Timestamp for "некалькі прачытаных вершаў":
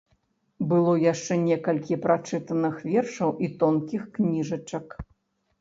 1.49-3.37